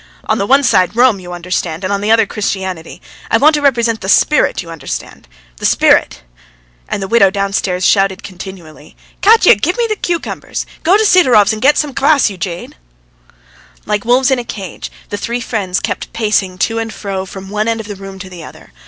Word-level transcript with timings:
On 0.23 0.39
the 0.39 0.47
one 0.47 0.63
side 0.63 0.95
Rome, 0.95 1.19
you 1.19 1.31
understand, 1.31 1.83
and 1.83 1.93
on 1.93 2.01
the 2.01 2.09
other 2.09 2.25
Christianity.... 2.25 3.03
I 3.29 3.37
want 3.37 3.53
to 3.53 3.61
represent 3.61 4.01
the 4.01 4.09
spirit, 4.09 4.63
you 4.63 4.71
understand? 4.71 5.27
The 5.57 5.65
spirit!" 5.67 6.23
And 6.89 7.03
the 7.03 7.07
widow 7.07 7.29
downstairs 7.29 7.85
shouted 7.85 8.23
continually: 8.23 8.95
"Katya, 9.21 9.53
give 9.53 9.77
me 9.77 9.85
the 9.87 9.95
cucumbers! 9.95 10.65
Go 10.81 10.97
to 10.97 11.05
Sidorov's 11.05 11.53
and 11.53 11.61
get 11.61 11.77
some 11.77 11.93
kvass, 11.93 12.31
you 12.31 12.37
jade!" 12.39 12.75
Like 13.85 14.03
wolves 14.03 14.31
in 14.31 14.39
a 14.39 14.43
cage, 14.43 14.91
the 15.09 15.17
three 15.17 15.39
friends 15.39 15.79
kept 15.79 16.11
pacing 16.13 16.57
to 16.57 16.79
and 16.79 16.91
fro 16.91 17.27
from 17.27 17.51
one 17.51 17.67
end 17.67 17.79
of 17.79 17.87
the 17.87 17.95
room 17.95 18.17
to 18.17 18.29
the 18.31 18.43
other. 18.43 18.73